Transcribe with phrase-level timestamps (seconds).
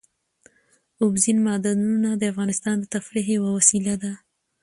[1.01, 4.13] اوبزین معدنونه د افغانانو د تفریح یوه وسیله ده.